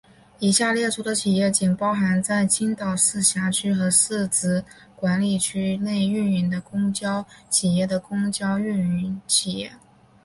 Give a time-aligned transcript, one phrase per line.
[0.39, 9.73] 以下列出的企业仅包含在青岛市辖区和市直管理区内运营的公交企业的公交运营企业。